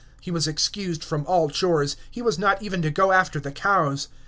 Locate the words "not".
2.39-2.63